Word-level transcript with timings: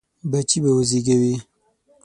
بچي 0.31 0.57
به 0.63 0.71
وزېږوي. 0.77 1.35